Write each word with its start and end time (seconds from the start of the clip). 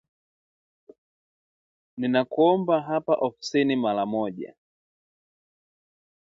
“Ninakuomba 1.97 2.81
hapa 2.81 3.13
ofisini 3.13 3.75
mara 3.75 4.05
moja 4.05 4.55